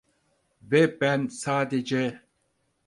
[0.61, 2.21] Ve ben sadece…